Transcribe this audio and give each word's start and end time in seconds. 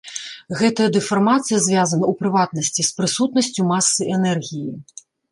Гэтая 0.59 0.85
дэфармацыя 0.93 1.59
звязана, 1.65 2.05
у 2.13 2.15
прыватнасці, 2.21 2.85
з 2.87 2.91
прысутнасцю 3.01 3.61
масы-энергіі. 3.73 4.71